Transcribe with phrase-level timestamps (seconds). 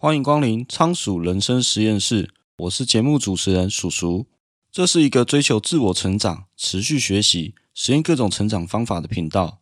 [0.00, 4.28] 欢迎光临仓鼠人生实验室，我是节目主持人鼠鼠。
[4.70, 9.58] 这是一个追求自我成长、持续学习、实验各种成长方法的频道。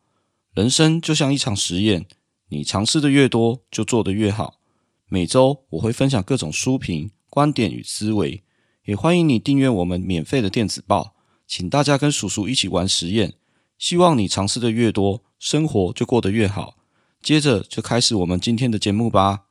[0.52, 2.04] 人生就像一场实验，
[2.50, 4.60] 你尝试的越多，就做得越好。
[5.08, 8.44] 每周我会分享各种书评、观点与思维，
[8.84, 11.14] 也欢迎你订阅我们免费的电子报。
[11.46, 13.32] 请大家跟鼠鼠一起玩实验，
[13.78, 16.76] 希望你尝试的越多，生活就过得越好。
[17.22, 19.45] 接着就开始我们今天的节目吧。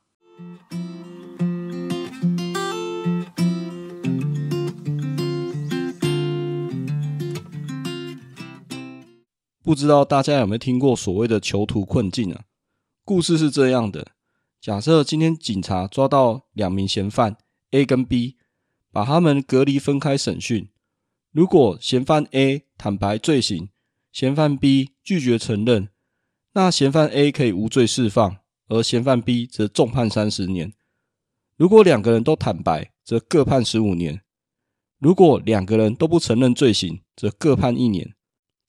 [9.65, 12.43] 不知道大家有没有听过所谓的囚徒困境啊？
[13.03, 14.09] 故事是这样的：
[14.61, 17.35] 假设今天警察抓到两名嫌犯
[17.71, 18.35] A 跟 B，
[18.91, 20.69] 把他们隔离分开审讯。
[21.31, 23.69] 如果嫌犯 A 坦白罪行，
[24.11, 25.89] 嫌犯 B 拒绝承认，
[26.53, 28.37] 那嫌犯 A 可以无罪释放，
[28.67, 30.73] 而嫌犯 B 则重判三十年。
[31.57, 34.19] 如果两个人都坦白，则各判十五年；
[34.99, 38.13] 如果两个人都不承认罪行，则各判一年。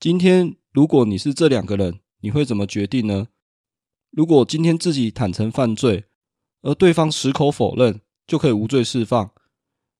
[0.01, 0.57] 今天。
[0.77, 3.29] 如果你是这两个人，你会怎么决定呢？
[4.11, 6.05] 如果今天自己坦诚犯罪，
[6.61, 9.31] 而对方矢口否认，就可以无罪释放。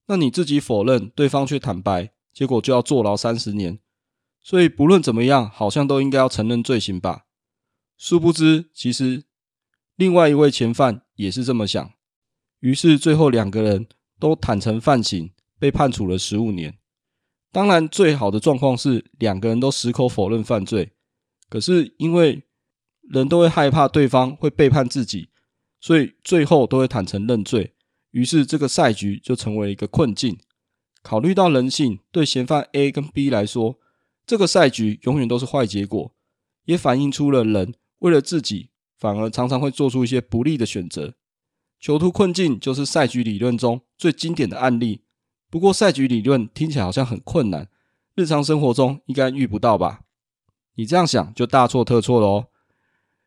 [0.05, 3.79] 那你自己否认，对方却坦白，结果就要坐牢三十年。
[4.39, 7.25] 所以不论怎么样，好像都应该要承认罪行吧？
[7.97, 9.23] 殊不知，其实
[9.95, 11.91] 另外一位嫌犯也是这么想。
[12.59, 13.87] 于是最后两个人
[14.19, 16.77] 都坦诚犯行，被判处了十五年。
[17.51, 20.91] 当然，最好的状况是两个人都矢口否认犯罪。
[21.49, 22.43] 可是，因为
[23.01, 25.29] 人都会害怕对方会背叛自己，
[25.79, 27.73] 所以最后都会坦诚认罪。
[28.11, 30.37] 于是，这个赛局就成为一个困境。
[31.01, 33.79] 考虑到人性，对嫌犯 A 跟 B 来说，
[34.25, 36.13] 这个赛局永远都是坏结果，
[36.65, 41.15] 也反映出了人为了自己，反而常常会做出一些不利的选择。
[41.79, 45.03] 囚徒困境就是赛局理论中最经典的案例。
[45.49, 47.69] 不过赛局理论听起来好像很困难，
[48.15, 50.01] 日常生活中应该遇不到吧？
[50.75, 52.47] 你这样想就大错特错了哦。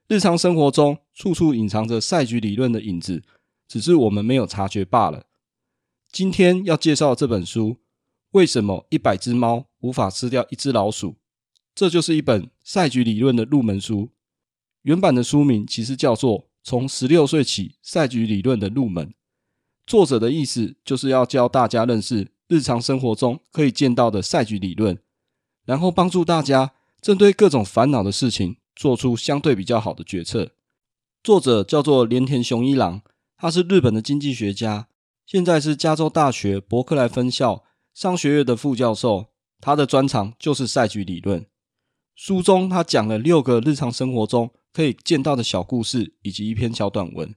[0.06, 3.22] 日常生活中处处隐藏着赛局理论的影子，
[3.66, 5.26] 只是我们没有察觉罢了。
[6.12, 7.78] 今天要介绍这本书，
[8.32, 11.16] 为什么一百只猫无法吃掉一只老鼠？
[11.74, 14.10] 这就是一本赛局理论的入门书。
[14.82, 19.06] 原版的书名其实叫做《从十六岁起赛局理论的入门》。
[19.90, 24.96] 作者的意思就是要教大家认识日常生活中可以见到的赛局理论，
[25.64, 30.52] 然后帮助大家针对各种烦恼的事情做出相对比较好的决策。
[31.24, 33.02] 作者叫做连田雄一郎，
[33.36, 34.86] 他是日本的经济学家，
[35.26, 39.30] 现在是加州大学伯克莱分校商学院的副教授。
[39.60, 41.44] 他的专长就是赛局理论。
[42.14, 47.34] 书中他讲了六个日常生活中可以见到的小故事，以及一篇小短文。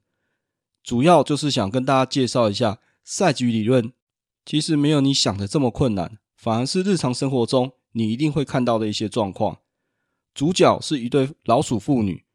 [0.84, 3.94] 主要就是想跟大家介绍一下赛局理论，
[4.46, 9.60] 其实没有你想的这么困难，反而是日常生活中你一定会看到的一些状况。
[10.34, 12.26] 主角是一对老鼠妇女，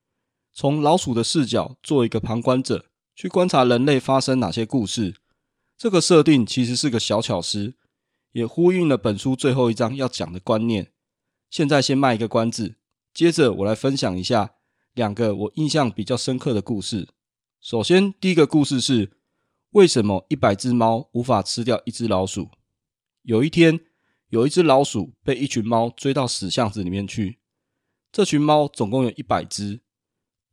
[0.53, 5.17] 从老鼠的视角做一个旁观者，去观察人类发生哪些故事。
[5.77, 7.75] 这个设定其实是个小巧思，
[8.33, 10.93] 也呼应了本书最后一章要讲的观念。
[11.51, 12.77] 现在先卖一个关子，
[13.13, 14.55] 接着我来分享一下
[14.95, 17.09] 两个我印象比较深刻的故事。
[17.61, 19.19] 首先，第一个故事是
[19.71, 22.51] 为什么一百只猫无法吃掉一只老鼠？
[23.23, 23.81] 有一天，
[24.29, 27.41] 有一只老鼠被一群猫追到死巷子里面去。
[28.13, 29.83] 这群猫总共有一百只，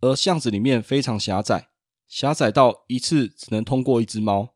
[0.01, 1.69] 而巷子里面非常狭窄，
[2.07, 4.55] 狭窄到一次只能通过一只猫。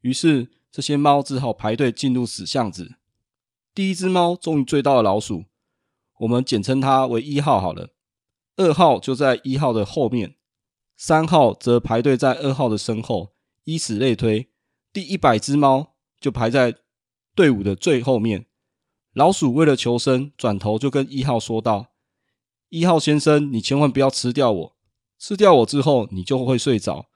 [0.00, 2.96] 于是，这些猫只好排队进入死巷子。
[3.72, 5.44] 第一只猫终于追到了老鼠，
[6.18, 7.94] 我们简称它为一号好了。
[8.56, 10.35] 二号就在一号的后面。
[10.96, 13.34] 三号则排队在二号的身后，
[13.64, 14.48] 以此类推，
[14.92, 16.76] 第一百只猫就排在
[17.34, 18.46] 队伍的最后面。
[19.12, 21.88] 老鼠为了求生，转头就跟一号说道
[22.70, 24.76] ：“一号先生，你千万不要吃掉我，
[25.18, 27.06] 吃掉我之后，你就会睡着，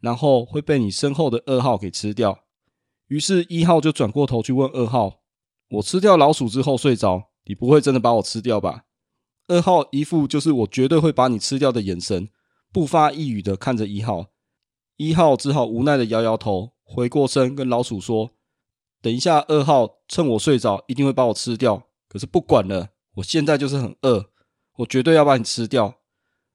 [0.00, 2.44] 然后会被你身后的二号给吃掉。”
[3.08, 5.22] 于是，一号就转过头去问二号
[5.70, 8.84] ：“我吃掉老鼠之后睡着，你不会真的把我吃掉吧？”
[9.48, 12.30] 二号一副就是我绝对会把你吃掉的眼神。
[12.74, 14.32] 不发一语的看着一号，
[14.96, 18.32] 一号只好无奈的摇摇头，回过身跟老鼠说
[19.00, 21.86] ：“等一下，二号趁我睡着，一定会把我吃掉。
[22.08, 22.88] 可是不管了，
[23.18, 24.30] 我现在就是很饿，
[24.78, 26.00] 我绝对要把你吃掉。”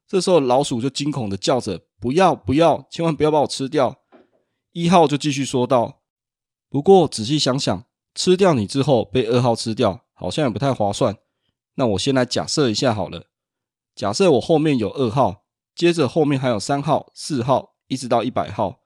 [0.06, 4.02] 这时候老鼠就惊恐的叫着：“不要，不要，千万不要把我吃掉！”
[4.74, 6.02] 一号就继续说道
[6.70, 11.18] ：“不过仔细想想，吃掉你之后被二号吃掉，好像也不太划算。
[11.76, 13.28] 那我先来假设一下好了，
[13.96, 15.46] 假设我后面有二号。”
[15.80, 18.82] 接着后面还有三号、四号，一直到一百号。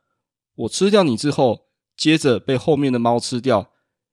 [0.53, 1.65] 我吃掉你之后，
[1.97, 3.71] 接着被后面的猫吃掉，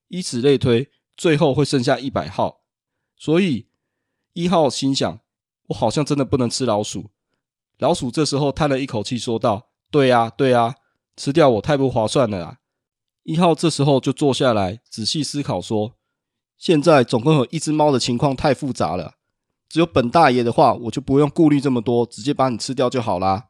[0.09, 2.63] 以此类推，最后会剩下一百号。
[3.19, 3.69] 所以
[4.33, 5.21] 一号心想：
[5.67, 7.11] 我好像真的不能吃老鼠。
[7.77, 10.77] 老鼠这时候叹了一口气，说道：“对啊，对啊，
[11.19, 12.61] 吃掉我太不划算了啊！”
[13.25, 15.97] 一号这时候就坐下来仔细思考，说
[16.57, 19.17] ：“现在总共有一只猫的情况太复杂了，
[19.71, 23.47] 只有本大爷的话，我就不用顾虑这么多，直接把你吃掉就好啦。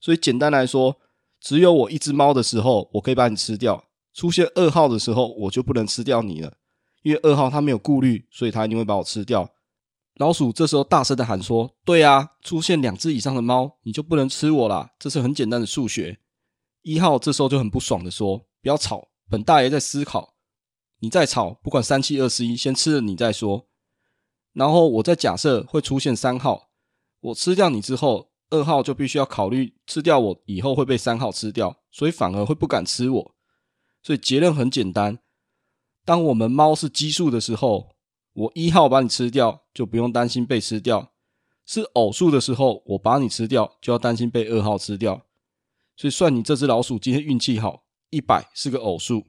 [0.00, 0.96] 所以简单来说，
[1.40, 3.76] 只有我一只猫的时候，我可以把你吃掉；
[4.12, 6.54] 出现二号的时候，我就不能吃掉你了，
[7.04, 9.48] 因为二号他没有顾虑，所以他一定会把我吃掉。”
[10.16, 14.90] 老鼠这时候大声的喊说：“对啊，出现两只以上的猫，你就不能吃我啦。
[14.98, 16.18] 这是很简单的数学。”
[16.82, 20.34] 一号这时候就很不爽的说：“不要吵，本大爷在思考。
[20.98, 23.68] 你再吵，不管三七二十一，先吃了你再说。
[24.52, 26.70] 然后我再假设会出现三号，
[27.20, 33.34] 我吃掉你之后，二号就必须要考虑吃掉我以后会被三号吃掉，所以反而会不敢吃我。
[34.02, 35.18] 所以结论很简单：
[36.04, 37.90] 当我们猫是奇数的时候。”
[38.34, 41.12] 我一号把你吃掉，就不用担心被吃掉；
[41.66, 45.26] 是偶数的时候，我把你吃掉，就要担心被二号吃掉。
[45.98, 49.26] 所以算你这只老鼠今天运气好，一百是个偶数。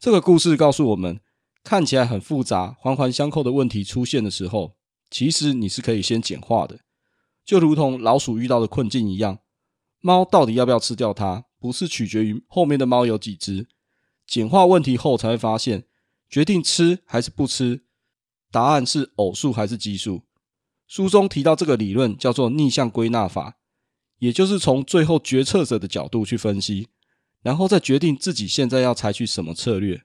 [0.00, 1.20] 这个故事告诉我们，
[1.68, 4.74] 看起来很复杂、环环相扣的问题出现的时候，
[5.10, 6.80] 其实你是可以先简化的。
[7.44, 9.40] 就如同老鼠遇到的困境一样，
[10.00, 13.68] 猫到底要不要吃掉它，不是取决于后面的猫有几只。
[14.26, 15.84] 简化问题后才会发现，
[16.30, 17.84] 决定吃还是不吃。
[18.50, 20.22] 答案是偶数还是奇数？
[20.86, 23.58] 书中提到这个理论叫做逆向归纳法，
[24.20, 26.88] 也就是从最后决策者的角度去分析，
[27.42, 30.04] 然后再决定自己现在要采取什么策略。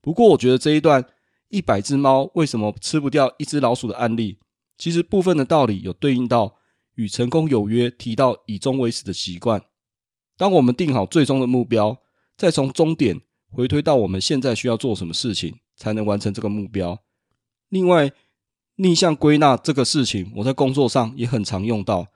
[0.00, 1.04] 不过，我觉得这一段
[1.48, 4.38] 一百只猫为什么吃不掉一只老鼠的案例，
[4.76, 6.56] 其实部分的道理有对应到
[6.94, 9.62] 与成功有约提到以终为始的习惯。
[10.36, 11.98] 当我们定好最终的目标，
[12.36, 17.02] 再从终点回推到我们现在需要做什么事情，才能完成这个目标。
[17.68, 18.12] 另外，
[18.76, 22.06] 逆向归纳这个事情，我在工作上也很常用到。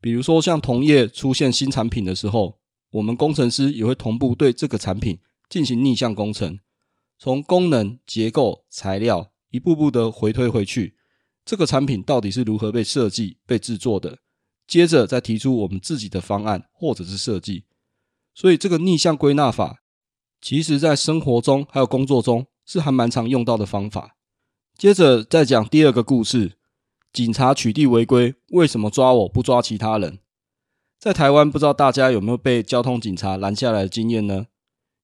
[0.00, 2.60] 比如说，像同业出现新产品的时候，
[2.92, 5.18] 我们工程师也会同步对这个产品
[5.48, 6.60] 进行逆向工程，
[7.18, 10.96] 从功能、结构、材料一步步的回推回去，
[11.44, 14.18] 这个产品到底是如何被设计、被制作的，
[14.66, 17.64] 接着再提出我们自己的方案或者是设计。
[18.34, 19.82] 所以，这个逆向归纳法，
[20.40, 24.16] 其实在生活中还有工作中是还蛮常用到的方法。
[24.76, 26.58] 接着再讲第二个故事：
[27.12, 30.18] 警察取缔违规，为什么抓我不抓其他人？
[30.98, 34.48] 在台湾，不知道大家有没有被交通警察拦下来的经验呢？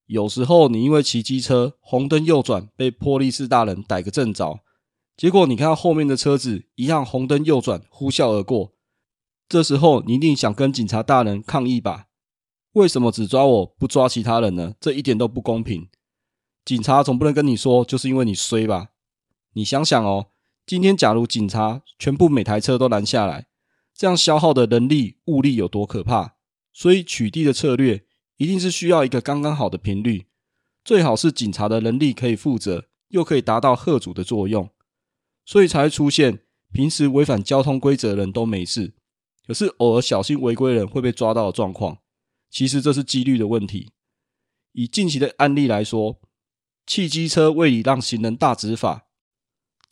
[0.06, 4.60] 有时候你因为骑机车红灯右转，被破力士大人逮个正着，
[5.16, 8.72] 结果你看到后面的车子一样红灯右转，呼啸而过。
[9.48, 12.06] 这时候你一定想跟警察大人抗议吧？
[12.72, 14.74] 为什么只抓我不抓其他人呢？
[14.80, 15.88] 这一点都不公平。
[16.64, 18.90] 警察总不能跟你说，就是因为你衰吧？
[19.52, 20.28] 你想想哦，
[20.64, 23.48] 今天假如警察全部每台车都拦下来，
[23.94, 26.36] 这样消耗的人力物力有多可怕？
[26.72, 28.06] 所以取缔的策略
[28.42, 30.26] 一定是需要一个刚刚好的频率，
[30.84, 34.68] 最好是警察的能力可以负责，又可以达到吓阻的作用，
[35.46, 36.40] 所以才会出现
[36.72, 38.94] 平时违反交通规则的人都没事，
[39.46, 41.98] 可是偶尔小心违规人会被抓到的状况。
[42.50, 43.92] 其实这是几率的问题。
[44.72, 46.20] 以近期的案例来说，
[46.84, 49.06] 汽机车未礼让行人大执法。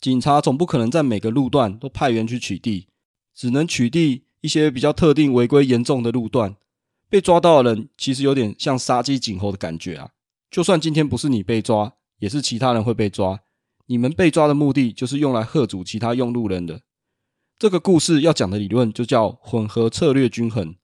[0.01, 2.89] 警察总不可能在每个路段都派员去取缔，
[3.33, 6.57] 只能取缔一些比较特定违规严重的路段。
[7.11, 10.13] 被抓到的人其实有点像杀鸡儆猴的感觉啊！
[10.51, 13.41] 就算今天不是你被抓，也是其他人会被抓。
[13.87, 16.83] 你们被抓的目的就是用来吓阻其他用路人的。
[17.59, 20.77] 这个故事要讲的理论就叫混合策略均衡。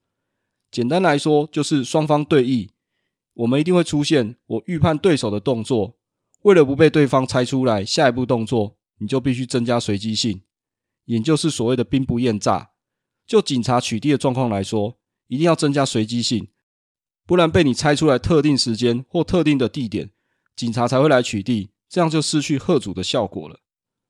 [0.70, 2.68] 简单来说，就是双方对弈，
[3.34, 5.96] 我们一定会出现我预判对手的动作，
[6.42, 8.76] 为了不被对方猜出来下一步动作。
[8.98, 10.40] 你就必须增加随机性，
[11.04, 12.70] 也就是所谓的兵不厌诈。
[13.26, 14.96] 就警察取缔的状况来说，
[15.28, 16.48] 一定要增加随机性，
[17.26, 20.10] 不然被你猜出来特定时间或特定的地点，
[20.54, 23.60] 警察才会来取缔，这样就失去贺主的效果了。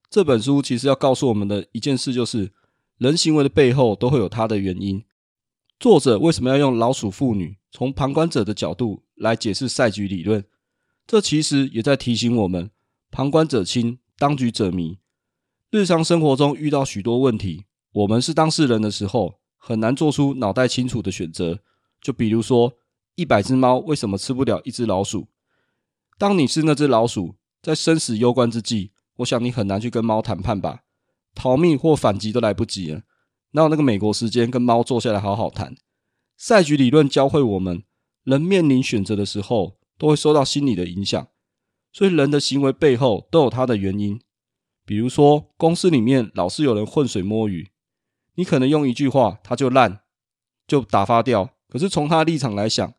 [0.08, 2.52] 这本书其实要告诉我们的一件事就是，
[2.98, 5.04] 人行为的背后都会有它的原因。
[5.78, 10.44] 作者为什么要用老鼠妇女从旁观者的角度来解释赛局理论？
[11.06, 12.70] 这其实也在提醒我们，
[13.10, 13.98] 旁观者清。
[14.18, 14.98] 当局者迷，
[15.70, 21.60] 日常生活中遇到许多问题，我们是当事人的时候，很难做出脑袋清楚的选择。
[22.00, 22.74] 就比如说，
[23.14, 25.28] 一百只猫为什么吃不了一只老鼠？
[26.18, 30.84] 当你是那只老鼠，在生死攸关之际，我想你很难去跟猫谈判吧？
[31.34, 33.02] 逃命或反击都来不及了，
[33.52, 35.74] 哪有那个美国时间跟猫坐下来好好谈？
[36.36, 37.82] 赛局理论教会我们，
[38.24, 41.28] 人面临选择的时候，都会受到心理的影响，
[41.92, 44.20] 所以人的行为背后都有它的原因。
[44.84, 47.70] 比如说，公司里面老是有人浑水摸鱼，
[48.36, 50.00] 你可能用一句话他就烂，
[50.66, 51.50] 就打发掉。
[51.68, 52.94] 可是从他的立场来想，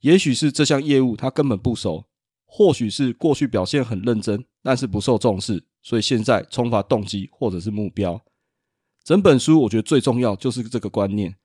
[0.00, 2.06] 也许是这项业务他根本不熟，
[2.46, 8.20] 或许是过去表现很认真，但是不受重视，所以现在充乏动机或者是目标。
[9.04, 11.36] 整本书我觉得最重要就是这个观念。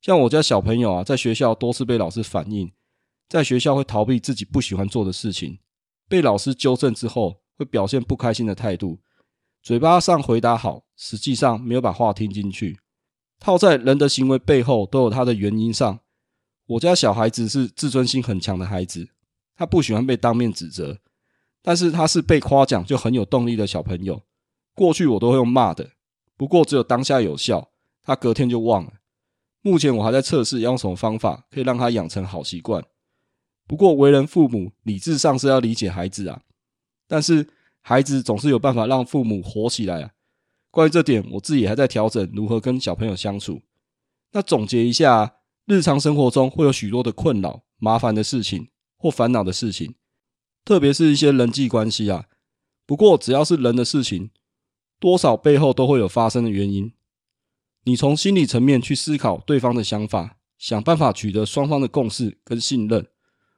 [0.00, 2.72] 像我家小朋友啊，在学校多次被老师反映，
[3.28, 5.58] 在学校会逃避自己不喜欢做的事情，
[6.08, 9.00] 被老师纠正之后会表现不开心的态度，
[9.62, 12.80] 嘴巴上回答好，实际上没有把话听进去。
[13.38, 16.00] 套在人的行为背后都有他的原因上。
[16.66, 19.08] 我家小孩子是自尊心很强的孩子，
[19.56, 20.98] 他不喜欢被当面指责，
[21.62, 24.22] 但是他是被夸奖就很有动力的小朋友。
[24.74, 25.90] 过去我都会用骂的，
[26.36, 27.70] 不过只有当下有效，
[28.02, 28.92] 他隔天就忘了。
[29.62, 32.82] 目前我还在测试要用什么方法可以让他养成好习惯。
[33.66, 36.40] 不过为人父母，理智上是要理解孩子啊，
[37.06, 37.48] 但是
[37.82, 40.10] 孩子总是有办法让父母活起来啊。
[40.70, 43.62] 关于这点，我自己还在调整如何跟小朋友相处。
[44.32, 49.96] 那总结一下，日常生活中会有许多的困扰、麻烦的事情或烦恼的事情，
[50.64, 52.26] 特别是一些人际关系啊。
[52.86, 54.30] 不过只要是人的事情，
[55.00, 56.92] 多少背后都会有发生的原因。
[57.84, 63.06] 你从心理层面去思考对方的想法，想办法取得双方的共识跟信任。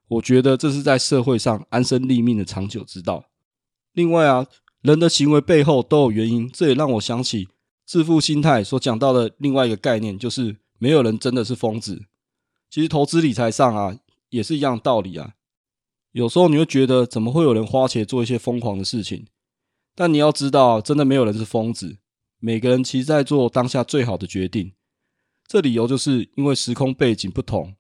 [0.09, 3.25] 我觉得这是在社会上安身立命的长久之道。
[3.93, 4.47] 另外啊，
[4.81, 7.49] 人的行为背后都有原因，这也让我想起
[7.87, 12.07] 致富心态所讲到的另外一个概念，就是没有人真的是疯子。
[12.71, 13.99] 其实投资理财上啊，
[14.31, 15.35] 也是一样道理啊。
[16.13, 19.27] 有时候你会觉得，怎么会有人花钱做一些疯狂的事情？
[19.95, 21.99] 但你要知道，真的没有人是疯子。
[22.39, 24.73] 每个人其实在做当下最好的决定，
[25.47, 27.77] 这理由就是因为时空背景不同、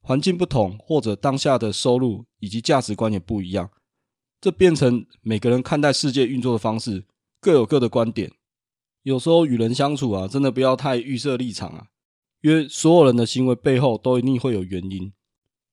[0.00, 3.70] 环境不同，或者当下的收入以及价值观也不一样，
[4.40, 7.06] 这变成每个人看待世界运作的方式
[7.40, 8.32] 各有各的观点。
[9.02, 11.86] 有时候与人相处啊，真的不要太预设立场啊，
[12.42, 15.12] 因为所有人的行为背后都一定会有原因。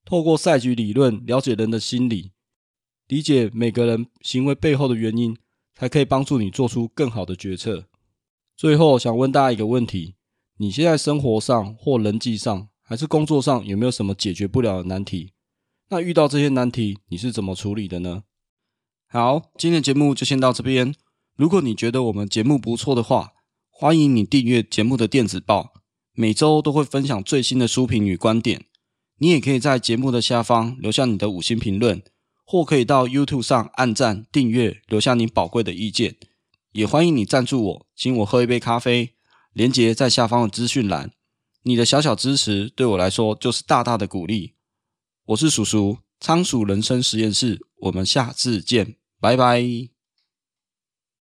[0.06, 2.32] 透过赛局理论了解人的心理，
[3.08, 5.36] 理解每个人行为背后的原因，
[5.74, 7.88] 才可以帮助你做出更好的决策。
[8.56, 10.16] 最后想问大家一个问题：
[10.58, 15.34] 你现在生活上或人际上，还是工作上，有没有什么解决不了的难题？
[15.90, 18.24] 那遇到这些难题，你是怎么处理的呢？
[19.08, 20.94] 好，今天的节目就先到这边。
[21.38, 23.34] 如果你觉得我们节目不错的话，
[23.70, 25.74] 欢迎你订阅节目的电子报，
[26.14, 28.66] 每周都会分享最新的书评与观点。
[29.20, 32.04] 你也可以在节目的下方留下你的五星评论，
[32.46, 36.18] 或可以到 YouTube 上按赞、订阅，留下你宝贵的意见。
[36.74, 39.14] 也欢迎你赞助我，请我喝一杯咖啡，
[39.54, 41.12] 连结在下方的资讯栏。
[41.64, 44.56] 你的小小支持对我来说就是大大的鼓励。
[45.28, 49.95] 我是叔叔，仓鼠人生实验室，我们下次见，拜拜。